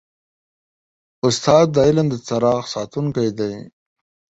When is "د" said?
1.75-1.77, 2.11-2.15